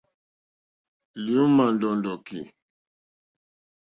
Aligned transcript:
Lì 1.23 1.33
ujmà 1.43 1.63
ndàndòki. 1.73 2.41